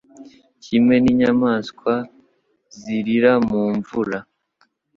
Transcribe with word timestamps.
Kimwe 0.63 0.95
n'inyamaswa 1.03 1.93
zirira 2.79 3.33
mu 3.47 3.61
mvura 3.77 4.19